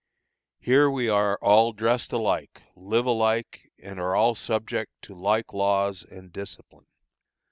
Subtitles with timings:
[0.59, 6.03] Here we are all dressed alike, live alike, and are all subject to like laws
[6.03, 6.87] and discipline.